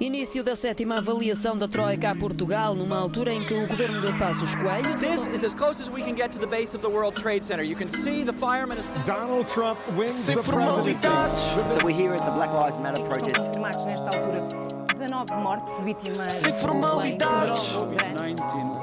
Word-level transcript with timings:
Início 0.00 0.44
da 0.44 0.54
sétima 0.54 0.98
avaliação 0.98 1.58
da 1.58 1.66
Troika 1.66 2.10
a 2.10 2.14
Portugal, 2.14 2.72
numa 2.72 2.96
altura 2.96 3.32
em 3.32 3.44
que 3.44 3.52
o 3.52 3.66
governo 3.66 4.00
de 4.00 4.16
Passos 4.16 4.54
Coelho. 4.54 4.96
This 4.98 5.26
is 5.34 5.42
as 5.42 5.52
close 5.52 5.82
as 5.82 5.88
we 5.88 6.00
can 6.02 6.14
get 6.14 6.30
to 6.30 6.38
the 6.38 6.46
base 6.46 6.76
of 6.76 6.82
the 6.82 6.88
World 6.88 7.20
Trade 7.20 7.44
Center. 7.44 7.64
You 7.64 7.74
can 7.76 7.88
see 7.88 8.24
the 8.24 8.32
firemen. 8.32 8.78
Donald 9.04 9.48
Trump 9.48 9.76
wins 9.96 10.12
Sem 10.12 10.36
the 10.36 10.42
presidency. 10.42 10.94
formalidades. 10.94 11.38
So 11.40 11.84
we're 11.84 11.96
here 11.96 12.14
at 12.14 12.24
the 12.24 12.30
Black 12.30 12.52
Lives 12.52 12.78
Matter 12.78 13.02
protest. 13.08 13.34
confirmados 13.40 13.84
nesta 13.84 14.16
altura 14.16 14.46
19 14.96 15.34
mortos 15.42 15.84
vítimas 15.84 16.32
Sem 16.32 16.52
formalidades. 16.52 17.76
de 17.76 17.84
um 17.84 18.78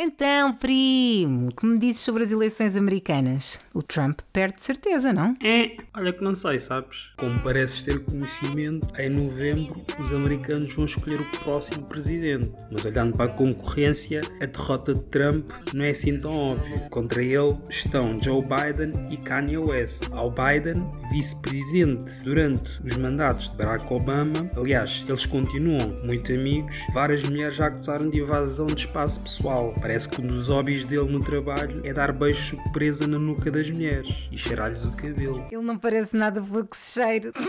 Então, 0.00 0.54
primo, 0.54 1.48
que 1.52 1.66
me 1.66 1.76
dizes 1.76 2.02
sobre 2.02 2.22
as 2.22 2.30
eleições 2.30 2.76
americanas? 2.76 3.60
O 3.74 3.82
Trump 3.82 4.20
perde 4.32 4.54
de 4.54 4.62
certeza, 4.62 5.12
não? 5.12 5.34
É, 5.42 5.76
olha 5.92 6.12
que 6.12 6.22
não 6.22 6.36
sei, 6.36 6.60
sabes? 6.60 7.10
Como 7.16 7.36
pareces 7.40 7.82
ter 7.82 7.98
conhecimento, 8.04 8.86
em 8.96 9.10
novembro 9.10 9.82
os 9.98 10.12
americanos 10.12 10.72
vão 10.72 10.84
escolher 10.84 11.20
o 11.20 11.38
próximo 11.38 11.84
presidente. 11.86 12.52
Mas 12.70 12.84
olhando 12.84 13.16
para 13.16 13.28
a 13.28 13.34
concorrência, 13.34 14.20
a 14.40 14.46
derrota 14.46 14.94
de 14.94 15.02
Trump 15.06 15.50
não 15.74 15.84
é 15.84 15.90
assim 15.90 16.16
tão 16.20 16.32
óbvia. 16.32 16.78
Contra 16.90 17.20
ele 17.20 17.56
estão 17.68 18.22
Joe 18.22 18.40
Biden 18.40 18.92
e 19.10 19.16
Kanye 19.16 19.58
West. 19.58 20.04
Ao 20.12 20.30
Biden, 20.30 20.80
vice-presidente 21.10 22.22
durante 22.22 22.80
os 22.84 22.96
mandatos 22.96 23.50
de 23.50 23.56
Barack 23.56 23.92
Obama. 23.92 24.48
Aliás, 24.56 25.04
eles 25.08 25.26
continuam 25.26 26.00
muito 26.04 26.32
amigos. 26.32 26.86
Várias 26.94 27.24
mulheres 27.24 27.56
já 27.56 27.66
acusaram 27.66 28.08
de 28.08 28.20
invasão 28.20 28.68
de 28.68 28.82
espaço 28.82 29.20
pessoal. 29.22 29.74
Parece 29.88 30.06
que 30.06 30.20
um 30.20 30.26
dos 30.26 30.50
hobbies 30.50 30.84
dele 30.84 31.10
no 31.10 31.24
trabalho 31.24 31.80
é 31.82 31.94
dar 31.94 32.12
beijos 32.12 32.48
surpresa 32.48 33.06
na 33.06 33.18
nuca 33.18 33.50
das 33.50 33.70
mulheres 33.70 34.28
e 34.30 34.36
cheirar-lhes 34.36 34.84
o 34.84 34.92
cabelo. 34.92 35.42
Ele 35.50 35.62
não 35.62 35.78
parece 35.78 36.14
nada 36.14 36.44
fluxeiro. 36.44 37.32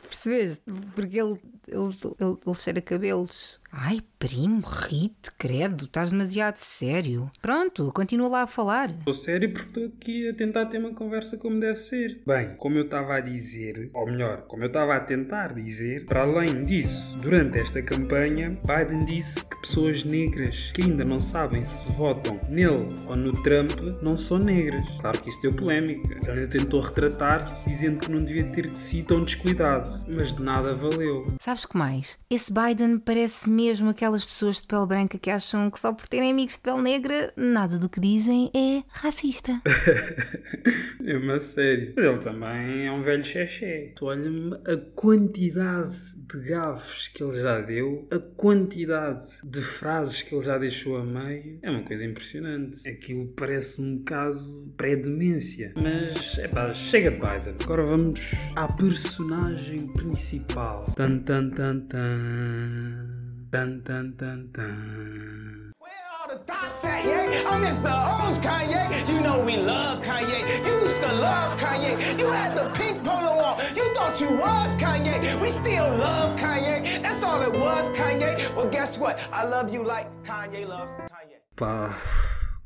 Percebeste? 0.00 0.62
Porque 0.94 1.20
ele, 1.20 1.38
ele, 1.68 1.94
ele, 2.20 2.38
ele 2.46 2.54
cheira 2.54 2.80
cabelos. 2.80 3.60
Ai, 3.80 4.00
primo, 4.18 4.60
ri-te, 4.66 5.30
credo, 5.38 5.84
estás 5.84 6.10
demasiado 6.10 6.56
sério. 6.56 7.30
Pronto, 7.40 7.92
continua 7.94 8.28
lá 8.28 8.42
a 8.42 8.46
falar. 8.48 8.90
Estou 8.90 9.14
sério 9.14 9.52
porque 9.52 9.68
estou 9.68 9.84
aqui 9.84 10.28
a 10.28 10.34
tentar 10.34 10.66
ter 10.66 10.78
uma 10.78 10.92
conversa 10.92 11.36
como 11.36 11.60
deve 11.60 11.76
ser. 11.76 12.20
Bem, 12.26 12.56
como 12.56 12.76
eu 12.76 12.84
estava 12.84 13.14
a 13.14 13.20
dizer, 13.20 13.88
ou 13.94 14.06
melhor, 14.06 14.42
como 14.48 14.64
eu 14.64 14.66
estava 14.66 14.96
a 14.96 15.00
tentar 15.00 15.54
dizer, 15.54 16.06
para 16.06 16.22
além 16.22 16.64
disso, 16.64 17.16
durante 17.18 17.60
esta 17.60 17.80
campanha, 17.80 18.58
Biden 18.66 19.04
disse 19.04 19.44
que 19.44 19.60
pessoas 19.60 20.02
negras 20.02 20.72
que 20.74 20.82
ainda 20.82 21.04
não 21.04 21.20
sabem 21.20 21.64
se 21.64 21.92
votam 21.92 22.40
nele 22.48 22.92
ou 23.06 23.14
no 23.14 23.40
Trump 23.44 23.78
não 24.02 24.16
são 24.16 24.38
negras. 24.38 24.88
Claro 25.00 25.20
que 25.20 25.28
isso 25.28 25.40
deu 25.40 25.52
polémica. 25.52 26.18
Ele 26.22 26.40
ainda 26.40 26.48
tentou 26.48 26.80
retratar-se 26.80 27.70
dizendo 27.70 28.00
que 28.00 28.10
não 28.10 28.24
devia 28.24 28.44
ter 28.46 28.68
de 28.68 28.78
si 28.78 29.04
tão 29.04 29.22
descuidado, 29.22 29.88
mas 30.08 30.34
de 30.34 30.42
nada 30.42 30.74
valeu. 30.74 31.32
Sabes 31.40 31.64
que 31.64 31.78
mais? 31.78 32.18
Esse 32.28 32.52
Biden 32.52 32.98
parece 32.98 33.48
mesmo 33.48 33.67
aquelas 33.88 34.24
pessoas 34.24 34.60
de 34.60 34.66
pele 34.66 34.86
branca 34.86 35.18
que 35.18 35.30
acham 35.30 35.70
que 35.70 35.78
só 35.78 35.92
por 35.92 36.06
terem 36.06 36.30
amigos 36.30 36.54
de 36.54 36.60
pele 36.60 36.82
negra, 36.82 37.32
nada 37.36 37.78
do 37.78 37.88
que 37.88 38.00
dizem 38.00 38.50
é 38.54 38.82
racista. 38.88 39.60
É 41.08 41.16
uma 41.16 41.38
sério. 41.38 41.94
Mas 41.96 42.04
ele 42.04 42.18
também 42.18 42.86
é 42.86 42.92
um 42.92 43.02
velho 43.02 43.24
xexé. 43.24 43.92
Tu 43.96 44.04
olha-me 44.04 44.54
a 44.66 44.76
quantidade 44.94 45.96
de 46.14 46.38
gafes 46.40 47.08
que 47.08 47.24
ele 47.24 47.40
já 47.40 47.62
deu, 47.62 48.06
a 48.10 48.18
quantidade 48.18 49.26
de 49.42 49.62
frases 49.62 50.20
que 50.20 50.34
ele 50.34 50.44
já 50.44 50.58
deixou 50.58 50.98
a 50.98 51.04
meio, 51.04 51.58
é 51.62 51.70
uma 51.70 51.82
coisa 51.82 52.04
impressionante. 52.04 52.86
Aquilo 52.86 53.26
parece 53.28 53.80
um 53.80 53.96
bocado 53.96 54.70
pré-demência. 54.76 55.72
Mas, 55.80 56.38
é 56.38 56.46
pá, 56.46 56.74
chega 56.74 57.10
de 57.10 57.16
Biden. 57.16 57.54
Agora 57.62 57.84
vamos 57.84 58.32
à 58.54 58.70
personagem 58.70 59.86
principal. 59.88 60.84
Tan 60.94 61.20
tan 61.20 61.48
tan 61.50 61.80
tan. 61.88 63.27
Tan 63.50 63.82
tan 63.82 64.14
tan 64.18 64.50
tan. 64.54 65.72
Where 65.78 65.90
all 66.20 66.28
the 66.28 66.44
dots 66.44 66.84
at, 66.84 67.02
yeah? 67.02 67.48
I'm 67.48 67.62
Mr. 67.62 67.88
O's 67.88 68.38
Kanye. 68.40 69.08
You 69.08 69.22
know 69.22 69.42
we 69.42 69.56
love 69.56 70.02
Kanye. 70.04 70.40
You 70.66 70.72
used 70.84 71.00
to 71.00 71.12
love 71.14 71.58
Kanye. 71.58 72.18
You 72.18 72.26
had 72.26 72.54
the 72.58 72.68
pink 72.78 73.02
polo 73.02 73.40
on. 73.40 73.58
You 73.74 73.84
thought 73.94 74.20
you 74.20 74.36
was 74.36 74.76
Kanye. 74.76 75.40
We 75.40 75.48
still 75.48 75.88
love 75.96 76.38
Kanye. 76.38 77.00
That's 77.00 77.22
all 77.22 77.40
it 77.40 77.52
was, 77.52 77.88
Kanye. 77.96 78.54
Well, 78.54 78.68
guess 78.68 78.98
what? 78.98 79.18
I 79.32 79.44
love 79.46 79.72
you 79.72 79.82
like 79.82 80.08
Kanye 80.24 80.68
loves 80.68 80.92
Kanye. 80.92 81.40
Pá, 81.56 81.94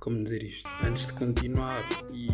como 0.02 0.24
dizer 0.24 0.42
isto? 0.42 0.68
Antes 0.84 1.06
de 1.06 1.12
continuar 1.12 1.80
e 2.12 2.28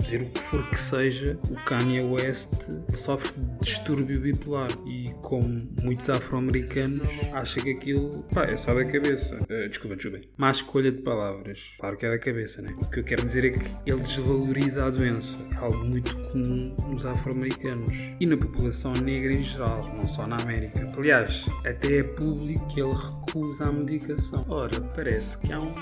dizer 0.00 0.22
o 0.22 0.30
que 0.30 0.40
for 0.40 0.70
que 0.70 0.78
seja, 0.78 1.36
o 1.50 1.54
Kanye 1.64 2.00
West 2.00 2.52
sofre 2.94 3.32
de 3.36 3.64
distúrbio 3.64 4.20
bipolar 4.20 4.70
e, 4.86 5.12
como 5.20 5.68
muitos 5.82 6.08
afro-americanos, 6.08 7.08
acha 7.32 7.60
que 7.60 7.70
aquilo 7.70 8.24
pá, 8.32 8.44
é 8.44 8.56
só 8.56 8.72
da 8.72 8.84
cabeça. 8.84 9.36
Eh, 9.48 9.68
desculpa, 9.68 9.96
desculpa. 9.96 10.20
Má 10.36 10.50
escolha 10.52 10.92
de 10.92 11.02
palavras. 11.02 11.60
Claro 11.80 11.96
que 11.96 12.06
é 12.06 12.10
da 12.10 12.18
cabeça, 12.18 12.62
né? 12.62 12.72
O 12.80 12.88
que 12.88 13.00
eu 13.00 13.04
quero 13.04 13.24
dizer 13.24 13.46
é 13.46 13.50
que 13.50 13.64
ele 13.84 14.00
desvaloriza 14.02 14.84
a 14.84 14.90
doença. 14.90 15.36
É 15.52 15.56
algo 15.56 15.84
muito 15.84 16.16
comum 16.28 16.74
nos 16.88 17.04
afro-americanos 17.04 17.92
e 18.20 18.26
na 18.26 18.36
população 18.36 18.92
negra 18.92 19.32
em 19.32 19.42
geral, 19.42 19.92
não 19.96 20.06
só 20.06 20.24
na 20.24 20.36
América. 20.36 20.88
Aliás, 20.96 21.46
até 21.66 21.98
é 21.98 22.02
público 22.04 22.64
que 22.68 22.80
ele 22.80 22.94
recusa 22.94 23.66
a 23.66 23.72
medicação. 23.72 24.44
Ora, 24.48 24.80
parece 24.80 25.36
que 25.38 25.52
há 25.52 25.60
um 25.60 25.72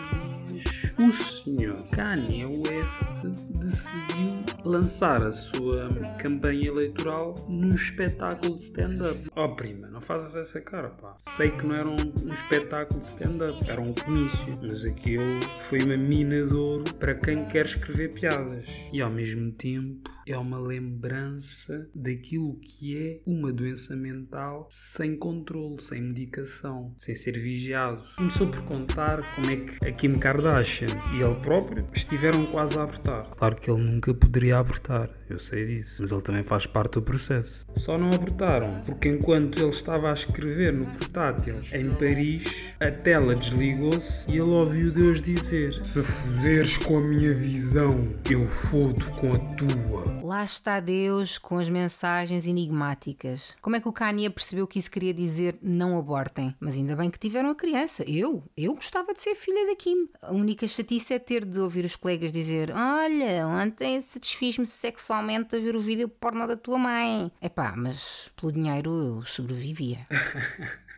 o 1.01 1.11
senhor 1.13 1.83
Kanye 1.95 2.45
West 2.45 3.25
decidiu 3.59 4.45
lançar 4.65 5.23
a 5.23 5.33
sua 5.33 5.89
campanha 6.19 6.69
eleitoral 6.69 7.35
num 7.49 7.75
espetáculo 7.75 8.55
de 8.55 8.61
stand-up. 8.61 9.19
Oh 9.35 9.49
prima, 9.49 9.89
não 9.89 10.03
fazes 10.03 10.37
essa 10.37 10.61
cara, 10.61 10.91
pá. 10.91 11.17
Sei 11.37 11.51
que 11.51 11.65
não 11.65 11.75
era 11.75 11.89
um, 11.89 11.97
um 11.97 12.29
espetáculo 12.29 13.01
de 13.01 13.07
stand-up, 13.07 13.71
era 13.71 13.81
um 13.81 13.95
comício, 13.95 14.59
mas 14.61 14.85
aquilo 14.85 15.25
foi 15.71 15.83
uma 15.83 15.97
mina 15.97 16.47
de 16.47 16.53
ouro 16.53 16.93
para 16.95 17.15
quem 17.15 17.47
quer 17.47 17.65
escrever 17.65 18.13
piadas. 18.13 18.67
E 18.93 19.01
ao 19.01 19.11
mesmo 19.11 19.53
tempo 19.53 20.11
é 20.27 20.37
uma 20.37 20.59
lembrança 20.59 21.89
daquilo 21.95 22.57
que 22.61 22.97
é 22.97 23.21
uma 23.27 23.53
doença 23.53 23.97
mental 23.97 24.69
sem 24.71 25.17
controle, 25.17 25.83
sem 25.83 26.03
medicação, 26.03 26.95
sem 26.99 27.17
ser 27.17 27.39
vigiado. 27.39 28.05
Começou 28.17 28.47
por 28.47 28.63
contar 28.63 29.23
como 29.35 29.51
é 29.51 29.57
que 29.57 29.85
a 29.85 29.93
Kim 29.93 30.19
Kardashian 30.19 30.90
e 31.15 31.23
ele 31.23 31.35
próprio 31.37 31.87
estiveram 31.93 32.47
quase 32.47 32.79
a 32.79 32.83
abortar. 32.83 33.27
Claro 33.37 33.57
que 33.57 33.71
ele 33.71 33.83
nunca 33.83 34.13
poderia 34.15 34.59
abortar, 34.59 35.11
eu 35.29 35.39
sei 35.39 35.67
disso, 35.67 35.99
mas 36.01 36.11
ele 36.13 36.23
também 36.23 36.43
faz 36.43 36.67
parte 36.67 36.95
do 36.95 37.03
processo. 37.03 37.67
Só 37.77 37.97
não 37.97 38.11
abortaram 38.13 38.81
porque 38.85 39.09
enquanto 39.09 39.59
ele 39.59 39.69
estava 39.69 40.11
a 40.11 40.13
escrever 40.13 40.73
no 40.73 40.87
portátil 40.87 41.57
em 41.73 41.91
Paris, 41.95 42.73
a 42.81 42.91
tela 42.91 43.35
desligou-se 43.35 44.29
e 44.29 44.35
ele 44.35 44.43
ouviu 44.43 44.91
Deus 44.91 45.23
dizer: 45.23 45.73
Se 45.85 46.03
foderes 46.03 46.77
com 46.77 46.99
a 46.99 47.01
minha 47.01 47.35
visão, 47.35 48.09
eu 48.31 48.47
fodo 48.47 49.05
com 49.13 49.35
a 49.35 49.39
tua. 49.55 50.21
Lá 50.23 50.45
está 50.45 50.81
Deus 50.81 51.39
com 51.39 51.59
as 51.59 51.69
mensagens 51.69 52.47
enigmáticas. 52.47 53.57
Como 53.61 53.77
é 53.77 53.81
que 53.81 53.89
o 53.89 53.93
Kanye 53.93 54.31
percebeu 54.31 54.67
que 54.67 54.79
isso 54.79 54.91
queria 54.91 55.15
dizer 55.15 55.59
não 55.63 55.99
abortem? 55.99 56.55
Mas 56.61 56.77
ainda 56.77 56.95
bem 56.97 57.11
que 57.11 57.19
tiveram 57.19 57.51
a 57.51 57.55
criança. 57.55 58.05
Eu, 58.07 58.43
eu 58.57 58.75
gostava 58.75 59.13
de 59.13 59.21
ser 59.21 59.35
filha 59.35 59.67
da 59.67 59.77
Kim. 59.77 60.09
A 60.23 60.33
única 60.33 60.67
chatice 60.71 61.15
é 61.15 61.19
ter 61.19 61.45
de 61.45 61.61
ouvir 61.61 61.85
os 61.85 61.97
colegas 61.97 62.33
dizer: 62.33 62.71
Olha, 62.71 63.47
ontem 63.47 64.01
satisfiz-me 64.01 64.67
sexualmente 64.67 65.57
a 65.57 65.59
ver 65.59 65.77
o 65.77 65.81
vídeo 65.81 66.09
porno 66.09 66.47
da 66.47 66.57
tua 66.57 66.79
mãe. 66.79 67.31
Epá, 67.43 67.75
mas 67.77 68.31
pelo 68.37 68.53
dinheiro 68.53 68.91
eu 68.91 69.23
sobrevivia. 69.23 70.07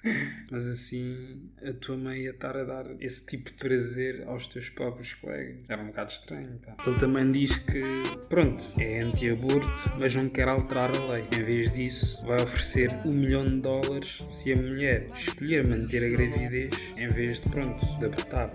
Mas 0.50 0.66
assim, 0.66 1.48
a 1.64 1.72
tua 1.72 1.96
mãe 1.96 2.22
ia 2.22 2.30
estar 2.30 2.56
a 2.56 2.64
dar 2.64 2.86
esse 3.00 3.24
tipo 3.24 3.50
de 3.50 3.56
prazer 3.56 4.24
aos 4.26 4.48
teus 4.48 4.68
próprios 4.68 5.14
colegas. 5.14 5.58
Era 5.68 5.80
um 5.80 5.86
bocado 5.86 6.12
estranho, 6.12 6.58
pá. 6.58 6.76
Ele 6.86 6.98
também 6.98 7.30
diz 7.30 7.56
que, 7.58 7.82
pronto, 8.28 8.64
é 8.78 9.00
anti-aborto, 9.00 9.66
mas 9.98 10.14
não 10.14 10.28
quer 10.28 10.48
alterar 10.48 10.90
a 10.90 11.12
lei. 11.12 11.24
Em 11.32 11.44
vez 11.44 11.72
disso, 11.72 12.24
vai 12.26 12.42
oferecer 12.42 12.90
um 13.04 13.12
milhão 13.12 13.46
de 13.46 13.60
dólares 13.60 14.22
se 14.26 14.52
a 14.52 14.56
mulher 14.56 15.08
escolher 15.14 15.66
manter 15.66 16.04
a 16.04 16.08
gravidez 16.08 16.74
em 16.96 17.08
vez 17.08 17.40
de, 17.40 17.48
pronto, 17.48 17.80
de 17.98 18.06
abortar. 18.06 18.50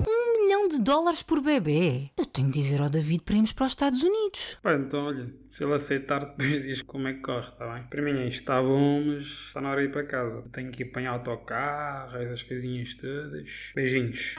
Milhão 0.48 0.70
de 0.70 0.80
dólares 0.80 1.22
por 1.22 1.42
bebê? 1.42 2.10
Eu 2.18 2.26
tenho 2.26 2.50
de 2.50 2.62
dizer 2.62 2.82
ao 2.82 2.90
David 2.90 3.22
para 3.26 3.36
irmos 3.36 3.52
para 3.52 3.66
os 3.66 3.74
Estados 3.74 4.02
Unidos. 4.02 4.58
Pá, 4.64 4.76
então 4.76 5.08
olha, 5.08 5.30
se 5.50 5.62
ele 5.62 5.74
aceitar, 5.74 6.24
depois 6.38 6.64
diz 6.64 6.82
como 6.84 7.06
é 7.10 7.16
que 7.16 7.20
corre, 7.20 7.50
está 7.50 7.74
bem? 7.74 7.84
Para 7.84 8.02
mim 8.02 8.26
isto 8.26 8.40
está 8.40 8.62
bom, 8.62 9.04
mas 9.08 9.24
está 9.24 9.60
na 9.60 9.72
hora 9.72 9.82
de 9.82 9.90
ir 9.90 9.92
para 9.92 10.06
casa. 10.06 10.46
Tenho 10.54 10.72
que 10.72 10.84
ir 10.84 10.88
apanhar 10.88 11.12
autocarro, 11.12 12.16
essas 12.16 12.44
coisinhas 12.44 12.96
todas. 12.96 13.74
Beijinhos. 13.76 14.36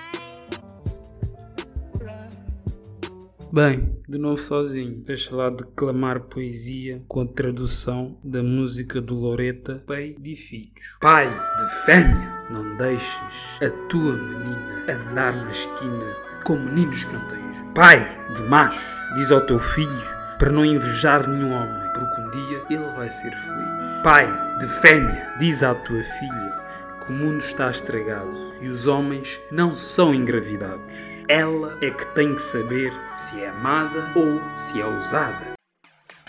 Bem, 3.51 3.97
de 4.07 4.19
novo 4.19 4.37
sozinho. 4.43 5.03
Deixa 5.07 5.35
lá 5.35 5.49
declamar 5.49 6.21
poesia 6.21 7.03
com 7.09 7.23
a 7.23 7.27
tradução 7.27 8.19
da 8.23 8.43
música 8.43 9.01
do 9.01 9.15
Loreta 9.15 9.83
Pai 9.87 10.15
de 10.19 10.37
Filhos. 10.37 10.99
Pai 11.01 11.27
de 11.29 11.85
fêmea, 11.87 12.47
não 12.51 12.77
deixes 12.77 13.63
a 13.63 13.71
tua 13.89 14.13
menina 14.13 14.85
andar 14.91 15.35
na 15.35 15.51
esquina 15.51 16.15
com 16.45 16.57
meninos 16.57 17.05
que 17.05 17.13
não 17.15 17.27
tens. 17.29 17.57
Pai 17.75 18.35
de 18.35 18.43
macho, 18.43 19.15
diz 19.15 19.33
ao 19.33 19.41
teu 19.41 19.59
filho 19.59 20.19
para 20.39 20.53
não 20.53 20.65
invejar 20.65 21.27
nenhum 21.27 21.51
homem, 21.51 21.93
porque 21.95 22.21
um 22.21 22.31
dia 22.31 22.63
ele 22.69 22.97
vai 22.97 23.11
ser 23.11 23.31
feliz. 23.31 24.03
Pai 24.05 24.59
de 24.59 24.69
fêmea, 24.83 25.35
diz 25.39 25.63
à 25.63 25.75
tua 25.75 26.03
filha 26.03 26.69
que 27.01 27.11
o 27.11 27.17
mundo 27.17 27.39
está 27.39 27.71
estragado 27.71 28.53
e 28.61 28.69
os 28.69 28.87
homens 28.87 29.41
não 29.51 29.75
são 29.75 30.15
engravidados. 30.15 31.18
Ela 31.29 31.79
é 31.83 31.91
que 31.91 32.07
tem 32.15 32.35
que 32.35 32.41
saber 32.41 32.91
se 33.15 33.39
é 33.39 33.51
amada 33.51 34.11
ou 34.19 34.41
se 34.57 34.81
é 34.81 34.87
usada. 34.87 35.53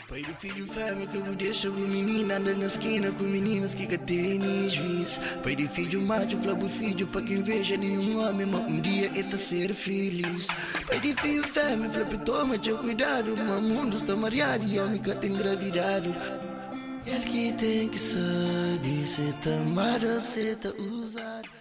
Pai 0.10 0.24
do 0.24 0.36
filho 0.36 0.68
fêmea 0.68 1.08
que 1.08 1.18
me 1.20 1.36
deixa 1.38 1.70
o 1.70 1.74
menino 1.74 2.34
anda 2.34 2.54
na 2.54 2.66
esquina 2.66 3.10
com 3.14 3.24
meninas 3.24 3.74
que 3.74 3.98
tênis 3.98 4.76
vis. 4.76 5.18
Pai 5.42 5.56
do 5.56 5.70
filho 5.70 6.02
macho, 6.02 6.38
flabo 6.42 6.68
filho 6.68 7.08
para 7.08 7.22
quem 7.22 7.42
veja 7.42 7.78
nenhum 7.78 8.20
homem, 8.20 8.46
mas 8.46 8.62
um 8.66 8.82
dia 8.82 9.10
é 9.16 9.24
tá 9.24 9.38
ser 9.38 9.74
feliz. 9.74 10.48
Pai 10.88 11.00
do 11.00 11.16
filho 11.22 11.48
fêmea, 11.48 11.90
flabo 11.92 12.18
toma 12.26 12.60
teu 12.60 12.78
cuidado, 12.80 13.36
o 13.36 13.62
mundo 13.62 13.96
está 13.96 14.18
mareado 14.18 14.66
e 14.66 14.80
homem 14.82 15.02
que 15.02 15.16
tem 15.16 15.32
engravidado. 15.32 16.14
Ele 17.06 17.24
que 17.24 17.54
tem 17.54 17.88
que 17.88 18.00
saber 18.00 19.06
se 19.06 19.32
tá 19.44 19.56
amado 19.62 20.06
ou 20.08 20.20
se 20.20 20.58
tá 20.58 20.72
usado. 20.78 21.59